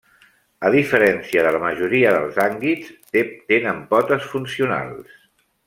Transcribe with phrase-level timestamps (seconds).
[0.69, 2.89] A diferència de la majoria dels ànguids,
[3.53, 5.17] tenen potes funcionals.